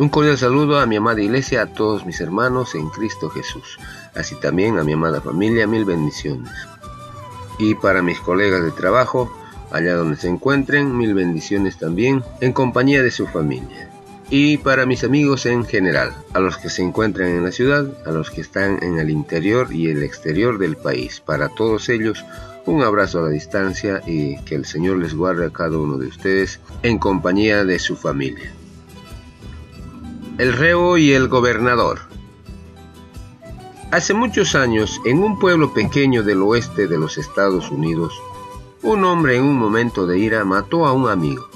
Un 0.00 0.08
cordial 0.08 0.38
saludo 0.38 0.80
a 0.80 0.86
mi 0.86 0.96
amada 0.96 1.20
iglesia, 1.20 1.60
a 1.60 1.66
todos 1.66 2.06
mis 2.06 2.22
hermanos 2.22 2.74
en 2.74 2.88
Cristo 2.88 3.28
Jesús, 3.28 3.78
así 4.14 4.34
también 4.34 4.78
a 4.78 4.82
mi 4.82 4.94
amada 4.94 5.20
familia, 5.20 5.66
mil 5.66 5.84
bendiciones. 5.84 6.50
Y 7.58 7.74
para 7.74 8.00
mis 8.00 8.18
colegas 8.18 8.64
de 8.64 8.70
trabajo, 8.70 9.30
allá 9.70 9.96
donde 9.96 10.16
se 10.16 10.28
encuentren, 10.28 10.96
mil 10.96 11.12
bendiciones 11.12 11.76
también, 11.76 12.24
en 12.40 12.54
compañía 12.54 13.02
de 13.02 13.10
su 13.10 13.26
familia. 13.26 13.90
Y 14.30 14.56
para 14.56 14.86
mis 14.86 15.04
amigos 15.04 15.44
en 15.44 15.66
general, 15.66 16.14
a 16.32 16.40
los 16.40 16.56
que 16.56 16.70
se 16.70 16.80
encuentran 16.80 17.28
en 17.28 17.44
la 17.44 17.52
ciudad, 17.52 17.86
a 18.06 18.10
los 18.10 18.30
que 18.30 18.40
están 18.40 18.82
en 18.82 18.98
el 18.98 19.10
interior 19.10 19.70
y 19.70 19.90
el 19.90 20.02
exterior 20.02 20.56
del 20.56 20.78
país, 20.78 21.20
para 21.20 21.50
todos 21.50 21.90
ellos, 21.90 22.24
un 22.64 22.82
abrazo 22.82 23.18
a 23.18 23.22
la 23.24 23.28
distancia 23.28 24.00
y 24.06 24.38
que 24.44 24.54
el 24.54 24.64
Señor 24.64 24.96
les 24.96 25.12
guarde 25.12 25.44
a 25.44 25.52
cada 25.52 25.76
uno 25.76 25.98
de 25.98 26.06
ustedes 26.06 26.58
en 26.82 26.96
compañía 26.96 27.66
de 27.66 27.78
su 27.78 27.96
familia. 27.96 28.50
El 30.40 30.54
reo 30.54 30.96
y 30.96 31.12
el 31.12 31.28
gobernador. 31.28 31.98
Hace 33.90 34.14
muchos 34.14 34.54
años, 34.54 34.98
en 35.04 35.18
un 35.18 35.38
pueblo 35.38 35.74
pequeño 35.74 36.22
del 36.22 36.40
oeste 36.40 36.86
de 36.86 36.96
los 36.96 37.18
Estados 37.18 37.70
Unidos, 37.70 38.18
un 38.80 39.04
hombre 39.04 39.36
en 39.36 39.44
un 39.44 39.58
momento 39.58 40.06
de 40.06 40.18
ira 40.18 40.42
mató 40.46 40.86
a 40.86 40.94
un 40.94 41.10
amigo. 41.10 41.46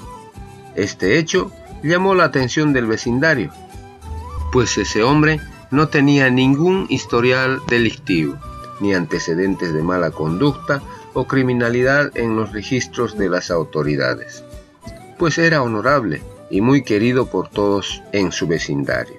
Este 0.75 1.17
hecho 1.17 1.51
llamó 1.81 2.13
la 2.13 2.25
atención 2.25 2.73
del 2.73 2.85
vecindario, 2.85 3.49
pues 4.51 4.77
ese 4.77 5.01
hombre 5.01 5.41
no 5.71 5.87
tenía 5.87 6.29
ningún 6.29 6.85
historial 6.87 7.63
delictivo, 7.67 8.37
ni 8.81 8.93
antecedentes 8.93 9.73
de 9.73 9.81
mala 9.81 10.11
conducta 10.11 10.83
o 11.15 11.25
criminalidad 11.25 12.15
en 12.15 12.35
los 12.35 12.51
registros 12.51 13.17
de 13.17 13.29
las 13.29 13.49
autoridades, 13.49 14.43
pues 15.17 15.39
era 15.39 15.63
honorable 15.63 16.21
y 16.49 16.61
muy 16.61 16.83
querido 16.83 17.27
por 17.27 17.49
todos 17.49 18.01
en 18.11 18.31
su 18.31 18.47
vecindario. 18.47 19.17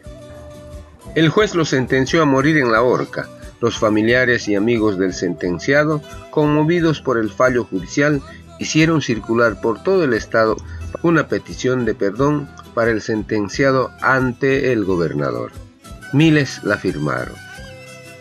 El 1.14 1.28
juez 1.30 1.54
lo 1.54 1.64
sentenció 1.64 2.22
a 2.22 2.26
morir 2.26 2.58
en 2.58 2.70
la 2.70 2.82
horca. 2.82 3.28
Los 3.60 3.78
familiares 3.78 4.48
y 4.48 4.54
amigos 4.54 4.98
del 4.98 5.14
sentenciado, 5.14 6.02
conmovidos 6.30 7.00
por 7.00 7.16
el 7.16 7.30
fallo 7.30 7.64
judicial, 7.64 8.20
hicieron 8.58 9.00
circular 9.00 9.60
por 9.60 9.82
todo 9.82 10.04
el 10.04 10.12
estado 10.12 10.56
una 11.02 11.28
petición 11.28 11.84
de 11.84 11.94
perdón 11.94 12.48
para 12.74 12.90
el 12.90 13.00
sentenciado 13.00 13.90
ante 14.02 14.72
el 14.72 14.84
gobernador. 14.84 15.52
Miles 16.12 16.62
la 16.64 16.76
firmaron. 16.76 17.34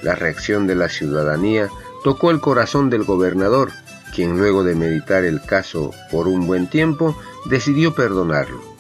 La 0.02 0.16
reacción 0.16 0.68
de 0.68 0.76
la 0.76 0.88
ciudadanía 0.88 1.70
tocó 2.04 2.32
el 2.32 2.40
corazón 2.40 2.90
del 2.90 3.04
gobernador, 3.04 3.72
quien 4.14 4.38
luego 4.38 4.64
de 4.64 4.76
meditar 4.76 5.26
el 5.26 5.42
caso 5.42 5.92
por 6.12 6.28
un 6.28 6.48
buen 6.48 6.70
tiempo, 6.70 7.18
decidió 7.46 7.94
perdonarlo. 7.94 8.75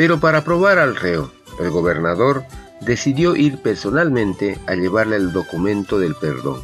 Pero 0.00 0.18
para 0.18 0.44
probar 0.44 0.78
al 0.78 0.96
reo, 0.96 1.30
el 1.58 1.68
gobernador 1.68 2.44
decidió 2.80 3.36
ir 3.36 3.58
personalmente 3.58 4.56
a 4.66 4.74
llevarle 4.74 5.16
el 5.16 5.30
documento 5.30 5.98
del 5.98 6.14
perdón. 6.14 6.62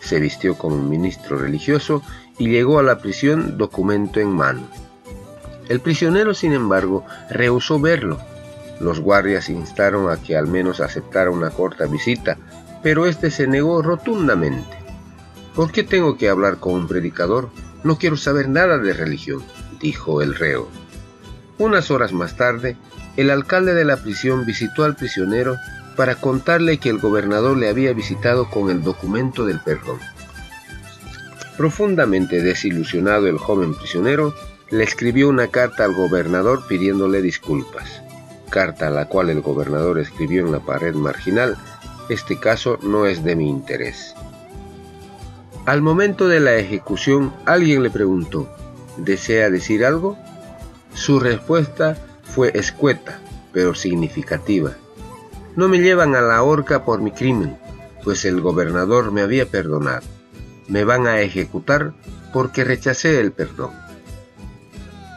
Se 0.00 0.18
vistió 0.18 0.56
como 0.56 0.76
un 0.76 0.88
ministro 0.88 1.36
religioso 1.36 2.02
y 2.38 2.48
llegó 2.48 2.78
a 2.78 2.82
la 2.82 3.00
prisión 3.00 3.58
documento 3.58 4.18
en 4.18 4.30
mano. 4.30 4.66
El 5.68 5.80
prisionero, 5.80 6.32
sin 6.32 6.54
embargo, 6.54 7.04
rehusó 7.28 7.78
verlo. 7.78 8.18
Los 8.80 8.98
guardias 8.98 9.50
instaron 9.50 10.10
a 10.10 10.16
que 10.16 10.38
al 10.38 10.46
menos 10.46 10.80
aceptara 10.80 11.30
una 11.30 11.50
corta 11.50 11.84
visita, 11.84 12.38
pero 12.82 13.04
éste 13.04 13.30
se 13.30 13.46
negó 13.46 13.82
rotundamente. 13.82 14.78
¿Por 15.54 15.70
qué 15.70 15.84
tengo 15.84 16.16
que 16.16 16.30
hablar 16.30 16.56
con 16.56 16.72
un 16.72 16.88
predicador? 16.88 17.50
No 17.84 17.98
quiero 17.98 18.16
saber 18.16 18.48
nada 18.48 18.78
de 18.78 18.94
religión, 18.94 19.42
dijo 19.78 20.22
el 20.22 20.34
reo. 20.34 20.79
Unas 21.60 21.90
horas 21.90 22.14
más 22.14 22.38
tarde, 22.38 22.78
el 23.18 23.28
alcalde 23.28 23.74
de 23.74 23.84
la 23.84 23.98
prisión 23.98 24.46
visitó 24.46 24.84
al 24.84 24.96
prisionero 24.96 25.58
para 25.94 26.14
contarle 26.14 26.78
que 26.78 26.88
el 26.88 26.98
gobernador 26.98 27.54
le 27.58 27.68
había 27.68 27.92
visitado 27.92 28.48
con 28.48 28.70
el 28.70 28.82
documento 28.82 29.44
del 29.44 29.60
perdón. 29.60 29.98
Profundamente 31.58 32.40
desilusionado 32.40 33.26
el 33.26 33.36
joven 33.36 33.74
prisionero, 33.74 34.34
le 34.70 34.84
escribió 34.84 35.28
una 35.28 35.48
carta 35.48 35.84
al 35.84 35.92
gobernador 35.92 36.66
pidiéndole 36.66 37.20
disculpas, 37.20 38.00
carta 38.48 38.86
a 38.86 38.90
la 38.90 39.04
cual 39.08 39.28
el 39.28 39.42
gobernador 39.42 39.98
escribió 39.98 40.46
en 40.46 40.52
la 40.52 40.60
pared 40.60 40.94
marginal, 40.94 41.58
este 42.08 42.40
caso 42.40 42.78
no 42.82 43.04
es 43.04 43.22
de 43.22 43.36
mi 43.36 43.50
interés. 43.50 44.14
Al 45.66 45.82
momento 45.82 46.26
de 46.26 46.40
la 46.40 46.54
ejecución, 46.54 47.34
alguien 47.44 47.82
le 47.82 47.90
preguntó, 47.90 48.48
¿desea 48.96 49.50
decir 49.50 49.84
algo? 49.84 50.16
Su 50.94 51.20
respuesta 51.20 51.96
fue 52.22 52.50
escueta, 52.54 53.20
pero 53.52 53.74
significativa. 53.74 54.72
No 55.56 55.68
me 55.68 55.78
llevan 55.78 56.14
a 56.14 56.20
la 56.20 56.42
horca 56.42 56.84
por 56.84 57.00
mi 57.00 57.10
crimen, 57.10 57.58
pues 58.04 58.24
el 58.24 58.40
gobernador 58.40 59.12
me 59.12 59.22
había 59.22 59.46
perdonado. 59.46 60.06
Me 60.68 60.84
van 60.84 61.06
a 61.06 61.20
ejecutar 61.20 61.92
porque 62.32 62.64
rechacé 62.64 63.20
el 63.20 63.32
perdón. 63.32 63.72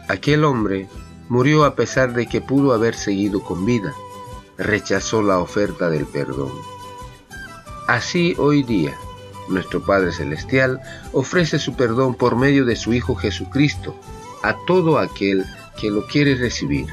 Aquel 0.07 0.43
hombre 0.43 0.87
murió 1.29 1.65
a 1.65 1.75
pesar 1.75 2.13
de 2.13 2.27
que 2.27 2.41
pudo 2.41 2.73
haber 2.73 2.95
seguido 2.95 3.41
con 3.43 3.65
vida. 3.65 3.93
Rechazó 4.57 5.21
la 5.21 5.39
oferta 5.39 5.89
del 5.89 6.05
perdón. 6.05 6.51
Así 7.87 8.35
hoy 8.37 8.63
día, 8.63 8.93
nuestro 9.49 9.83
Padre 9.83 10.11
Celestial 10.11 10.79
ofrece 11.11 11.59
su 11.59 11.75
perdón 11.75 12.15
por 12.15 12.35
medio 12.35 12.65
de 12.65 12.75
su 12.75 12.93
Hijo 12.93 13.15
Jesucristo 13.15 13.95
a 14.41 14.55
todo 14.65 14.99
aquel 14.99 15.45
que 15.45 15.62
lo 15.81 16.05
quiere 16.05 16.35
recibir, 16.35 16.87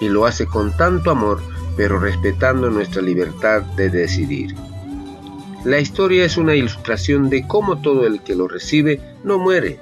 y 0.00 0.08
lo 0.08 0.26
hace 0.26 0.46
con 0.46 0.76
tanto 0.76 1.10
amor, 1.10 1.40
pero 1.76 1.98
respetando 1.98 2.70
nuestra 2.70 3.02
libertad 3.02 3.62
de 3.62 3.90
decidir. 3.90 4.54
La 5.64 5.80
historia 5.80 6.24
es 6.24 6.36
una 6.36 6.54
ilustración 6.54 7.30
de 7.30 7.46
cómo 7.46 7.80
todo 7.80 8.06
el 8.06 8.20
que 8.22 8.34
lo 8.34 8.48
recibe 8.48 9.00
no 9.24 9.38
muere, 9.38 9.80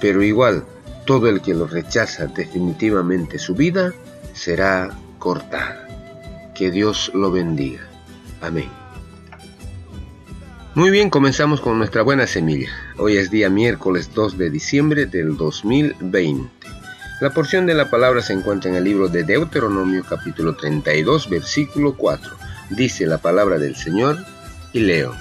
pero 0.00 0.22
igual 0.22 0.64
todo 1.06 1.28
el 1.28 1.40
que 1.40 1.54
lo 1.54 1.66
rechaza 1.66 2.26
definitivamente 2.26 3.38
su 3.38 3.54
vida 3.54 3.94
será 4.34 4.90
cortada. 5.18 5.88
Que 6.54 6.70
Dios 6.70 7.10
lo 7.14 7.30
bendiga. 7.30 7.88
Amén. 8.40 8.68
Muy 10.74 10.90
bien, 10.90 11.08
comenzamos 11.08 11.60
con 11.60 11.78
nuestra 11.78 12.02
buena 12.02 12.26
semilla. 12.26 12.68
Hoy 12.98 13.16
es 13.16 13.30
día 13.30 13.48
miércoles 13.48 14.10
2 14.12 14.36
de 14.36 14.50
diciembre 14.50 15.06
del 15.06 15.36
2020. 15.36 16.63
La 17.20 17.30
porción 17.30 17.64
de 17.64 17.74
la 17.74 17.90
palabra 17.90 18.22
se 18.22 18.32
encuentra 18.32 18.70
en 18.70 18.76
el 18.76 18.84
libro 18.84 19.08
de 19.08 19.22
Deuteronomio 19.22 20.04
capítulo 20.04 20.56
32 20.56 21.30
versículo 21.30 21.96
4. 21.96 22.36
Dice 22.70 23.06
la 23.06 23.18
palabra 23.18 23.56
del 23.58 23.76
Señor 23.76 24.18
y 24.72 24.80
leo. 24.80 25.14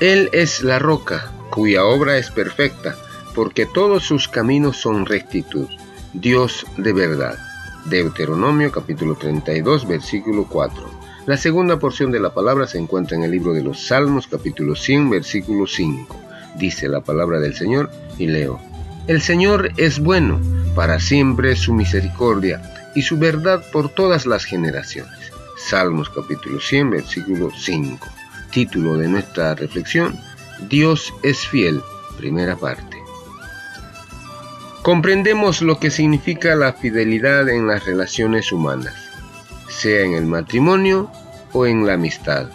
Él 0.00 0.28
es 0.32 0.64
la 0.64 0.80
roca 0.80 1.30
cuya 1.50 1.84
obra 1.84 2.18
es 2.18 2.32
perfecta, 2.32 2.96
porque 3.36 3.66
todos 3.66 4.02
sus 4.02 4.26
caminos 4.26 4.76
son 4.78 5.06
rectitud, 5.06 5.68
Dios 6.12 6.66
de 6.76 6.92
verdad. 6.92 7.38
Deuteronomio 7.84 8.72
capítulo 8.72 9.14
32 9.14 9.86
versículo 9.86 10.44
4. 10.48 10.90
La 11.26 11.36
segunda 11.36 11.78
porción 11.78 12.10
de 12.10 12.18
la 12.18 12.34
palabra 12.34 12.66
se 12.66 12.78
encuentra 12.78 13.16
en 13.16 13.22
el 13.22 13.30
libro 13.30 13.52
de 13.52 13.62
los 13.62 13.86
Salmos 13.86 14.26
capítulo 14.26 14.74
100 14.74 15.08
versículo 15.08 15.68
5. 15.68 16.16
Dice 16.56 16.88
la 16.88 17.00
palabra 17.00 17.38
del 17.38 17.54
Señor 17.54 17.90
y 18.18 18.26
leo. 18.26 18.67
El 19.08 19.22
Señor 19.22 19.72
es 19.78 20.00
bueno, 20.00 20.38
para 20.74 21.00
siempre 21.00 21.56
su 21.56 21.72
misericordia 21.72 22.60
y 22.94 23.00
su 23.00 23.16
verdad 23.16 23.64
por 23.72 23.88
todas 23.88 24.26
las 24.26 24.44
generaciones. 24.44 25.32
Salmos 25.56 26.10
capítulo 26.10 26.60
100, 26.60 26.90
versículo 26.90 27.50
5. 27.50 28.06
Título 28.50 28.98
de 28.98 29.08
nuestra 29.08 29.54
reflexión, 29.54 30.14
Dios 30.68 31.14
es 31.22 31.38
fiel, 31.38 31.80
primera 32.18 32.56
parte. 32.56 32.98
Comprendemos 34.82 35.62
lo 35.62 35.80
que 35.80 35.90
significa 35.90 36.54
la 36.54 36.74
fidelidad 36.74 37.48
en 37.48 37.66
las 37.66 37.86
relaciones 37.86 38.52
humanas, 38.52 38.94
sea 39.70 40.02
en 40.02 40.12
el 40.12 40.26
matrimonio 40.26 41.10
o 41.54 41.64
en 41.64 41.86
la 41.86 41.94
amistad. 41.94 42.50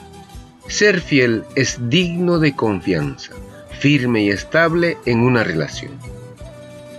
Ser 0.67 1.01
fiel 1.01 1.45
es 1.56 1.89
digno 1.89 2.38
de 2.38 2.56
confianza, 2.56 3.33
firme 3.79 4.21
y 4.25 4.29
estable 4.29 4.99
en 5.07 5.21
una 5.21 5.44
relación. 5.44 6.12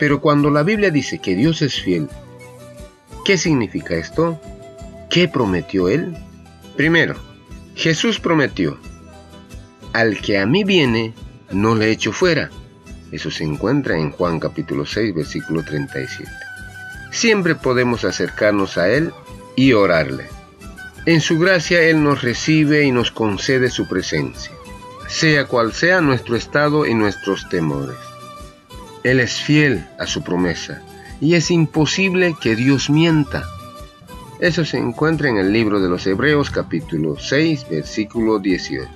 Pero 0.05 0.21
cuando 0.21 0.51
la 0.51 0.63
Biblia 0.63 0.91
dice 0.91 1.19
que 1.19 1.35
Dios 1.35 1.63
es 1.63 1.81
fiel, 1.81 2.11
¿qué 3.25 3.39
significa 3.39 3.95
esto? 3.95 4.39
¿Qué 5.09 5.29
prometió 5.29 5.89
Él? 5.89 6.15
Primero, 6.77 7.17
Jesús 7.75 8.21
prometió, 8.21 8.77
al 9.95 10.21
que 10.21 10.39
a 10.39 10.45
mí 10.45 10.63
viene, 10.63 11.15
no 11.53 11.75
le 11.75 11.91
echo 11.91 12.13
fuera. 12.13 12.51
Eso 13.13 13.31
se 13.31 13.45
encuentra 13.45 13.97
en 13.97 14.11
Juan 14.11 14.39
capítulo 14.39 14.85
6, 14.85 15.15
versículo 15.15 15.65
37. 15.65 16.31
Siempre 17.11 17.55
podemos 17.55 18.05
acercarnos 18.05 18.77
a 18.77 18.91
Él 18.91 19.11
y 19.57 19.73
orarle. 19.73 20.27
En 21.07 21.23
su 21.23 21.39
gracia 21.39 21.81
Él 21.81 22.05
nos 22.05 22.21
recibe 22.21 22.85
y 22.85 22.93
nos 22.93 23.11
concede 23.11 23.71
su 23.71 23.89
presencia, 23.89 24.53
sea 25.09 25.47
cual 25.47 25.73
sea 25.73 26.03
nuestro 26.03 26.37
estado 26.37 26.85
y 26.85 26.93
nuestros 26.93 27.49
temores. 27.49 27.97
Él 29.05 29.21
es 29.21 29.35
fiel 29.35 29.87
a 29.99 30.07
su 30.07 30.23
promesa 30.23 30.81
y 31.21 31.35
es 31.35 31.51
imposible 31.51 32.35
que 32.41 32.57
Dios 32.57 32.89
mienta. 32.89 33.45
Eso 34.41 34.65
se 34.65 34.79
encuentra 34.79 35.29
en 35.29 35.37
el 35.37 35.53
libro 35.53 35.81
de 35.81 35.91
los 35.91 36.07
Hebreos 36.07 36.49
capítulo 36.49 37.19
6 37.19 37.67
versículo 37.69 38.39
18. 38.39 38.89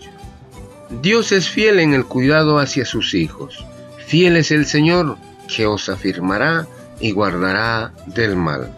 Dios 1.02 1.32
es 1.32 1.50
fiel 1.50 1.78
en 1.78 1.92
el 1.92 2.06
cuidado 2.06 2.58
hacia 2.58 2.86
sus 2.86 3.12
hijos. 3.12 3.64
Fiel 4.06 4.38
es 4.38 4.50
el 4.50 4.64
Señor 4.64 5.18
que 5.54 5.66
os 5.66 5.90
afirmará 5.90 6.66
y 7.00 7.12
guardará 7.12 7.92
del 8.06 8.34
mal. 8.34 8.74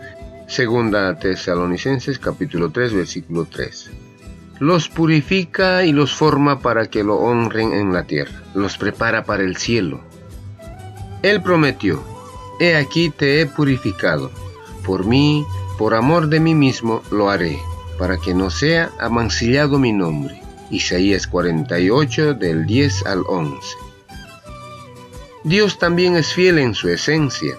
Segunda 0.49 1.17
Tesalonicenses 1.17 2.19
capítulo 2.19 2.71
3 2.71 2.93
versículo 2.93 3.45
3. 3.45 3.91
Los 4.59 4.89
purifica 4.89 5.85
y 5.85 5.93
los 5.93 6.13
forma 6.13 6.59
para 6.59 6.91
que 6.91 7.05
lo 7.05 7.19
honren 7.19 7.73
en 7.73 7.93
la 7.93 8.03
tierra. 8.03 8.43
Los 8.55 8.77
prepara 8.77 9.25
para 9.25 9.45
el 9.45 9.57
cielo. 9.57 10.10
Él 11.23 11.43
prometió, 11.43 12.03
He 12.59 12.77
aquí 12.77 13.11
te 13.11 13.41
he 13.41 13.47
purificado. 13.47 14.31
Por 14.85 15.07
mí, 15.07 15.47
por 15.79 15.95
amor 15.95 16.29
de 16.29 16.41
mí 16.41 16.55
mismo, 16.55 17.03
lo 17.11 17.31
haré, 17.31 17.59
para 17.99 18.19
que 18.19 18.35
no 18.35 18.51
sea 18.51 18.91
amancillado 18.99 19.79
mi 19.79 19.93
nombre. 19.93 20.41
Isaías 20.71 21.27
48 21.27 22.35
del 22.35 22.67
10 22.67 23.07
al 23.07 23.23
11. 23.27 23.77
Dios 25.45 25.79
también 25.79 26.17
es 26.17 26.33
fiel 26.33 26.59
en 26.59 26.75
su 26.75 26.89
esencia. 26.91 27.57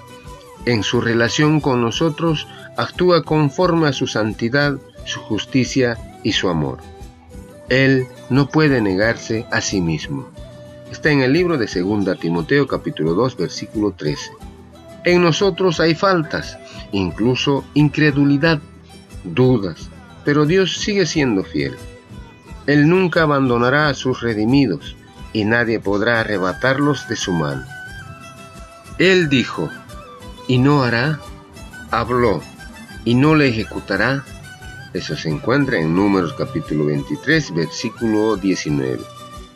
En 0.66 0.84
su 0.84 1.02
relación 1.02 1.60
con 1.62 1.82
nosotros 1.82 2.48
actúa 2.78 3.24
conforme 3.24 3.88
a 3.88 3.94
su 3.94 4.08
santidad, 4.08 4.78
su 5.06 5.20
justicia 5.20 5.98
y 6.24 6.34
su 6.34 6.50
amor. 6.50 6.78
Él 7.70 8.06
no 8.30 8.50
puede 8.50 8.82
negarse 8.82 9.46
a 9.52 9.62
sí 9.62 9.82
mismo. 9.82 10.30
Está 10.92 11.10
en 11.10 11.22
el 11.22 11.32
libro 11.32 11.58
de 11.58 11.68
2 11.68 12.20
Timoteo 12.20 12.68
capítulo 12.68 13.14
2 13.14 13.38
versículo 13.38 13.94
13. 13.94 14.32
En 15.06 15.22
nosotros 15.22 15.80
hay 15.80 15.96
faltas, 15.96 16.60
incluso 16.92 17.64
incredulidad, 17.74 18.60
dudas, 19.24 19.90
pero 20.26 20.46
Dios 20.46 20.78
sigue 20.78 21.06
siendo 21.06 21.44
fiel. 21.46 21.78
Él 22.68 22.90
nunca 22.90 23.24
abandonará 23.24 23.88
a 23.88 23.94
sus 23.94 24.22
redimidos 24.22 24.98
y 25.32 25.46
nadie 25.46 25.80
podrá 25.80 26.20
arrebatarlos 26.20 27.08
de 27.08 27.16
su 27.16 27.32
mano. 27.32 27.64
Él 29.00 29.30
dijo, 29.30 29.70
y 30.48 30.58
no 30.58 30.84
hará, 30.84 31.22
habló, 31.90 32.42
y 33.06 33.16
no 33.16 33.36
le 33.36 33.48
ejecutará. 33.48 34.26
Eso 34.94 35.16
se 35.16 35.30
encuentra 35.30 35.80
en 35.80 35.96
Números 35.96 36.34
capítulo 36.34 36.86
23, 36.86 37.56
versículo 37.56 38.36
19. 38.36 39.02